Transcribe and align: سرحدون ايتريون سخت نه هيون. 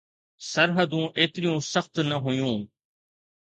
سرحدون 0.53 1.07
ايتريون 1.17 1.59
سخت 1.73 1.99
نه 2.09 2.17
هيون. 2.27 2.61